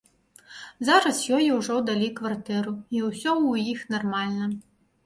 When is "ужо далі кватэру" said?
1.57-2.75